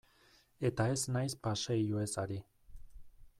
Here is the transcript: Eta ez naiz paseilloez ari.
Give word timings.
Eta 0.69 0.87
ez 0.93 1.03
naiz 1.17 1.35
paseilloez 1.49 2.11
ari. 2.25 2.41